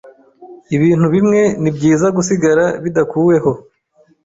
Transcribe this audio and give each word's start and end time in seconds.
Ibintu 0.75 1.07
bimwe 1.15 1.41
nibyiza 1.61 2.07
gusigara 2.17 2.65
bidakuweho. 2.83 3.51